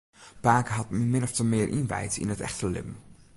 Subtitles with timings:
[0.45, 2.97] Pake hat my min ofte mear ynwijd yn it echte libben.